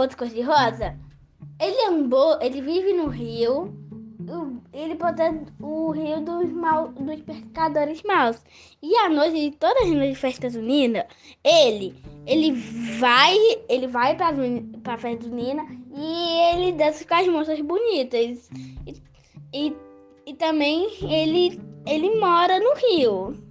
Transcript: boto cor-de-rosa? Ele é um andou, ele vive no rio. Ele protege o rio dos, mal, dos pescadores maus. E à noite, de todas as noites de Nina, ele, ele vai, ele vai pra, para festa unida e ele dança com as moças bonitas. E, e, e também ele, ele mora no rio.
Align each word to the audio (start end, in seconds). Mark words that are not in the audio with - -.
boto 0.00 0.16
cor-de-rosa? 0.16 0.96
Ele 1.60 1.76
é 1.76 1.90
um 1.90 2.04
andou, 2.04 2.40
ele 2.40 2.62
vive 2.62 2.92
no 2.94 3.08
rio. 3.08 3.74
Ele 4.72 4.94
protege 4.94 5.40
o 5.60 5.90
rio 5.90 6.20
dos, 6.20 6.50
mal, 6.52 6.88
dos 6.88 7.20
pescadores 7.22 8.02
maus. 8.04 8.40
E 8.80 8.94
à 8.96 9.08
noite, 9.08 9.50
de 9.50 9.56
todas 9.56 9.82
as 9.82 9.90
noites 9.90 10.52
de 10.52 10.58
Nina, 10.58 11.06
ele, 11.44 11.94
ele 12.26 12.52
vai, 12.98 13.36
ele 13.68 13.88
vai 13.88 14.14
pra, 14.16 14.32
para 14.82 14.96
festa 14.96 15.26
unida 15.26 15.62
e 15.94 16.54
ele 16.54 16.72
dança 16.72 17.04
com 17.04 17.14
as 17.14 17.26
moças 17.28 17.60
bonitas. 17.60 18.48
E, 18.86 19.02
e, 19.52 19.76
e 20.26 20.34
também 20.34 20.88
ele, 21.02 21.60
ele 21.84 22.18
mora 22.20 22.60
no 22.60 22.74
rio. 22.74 23.49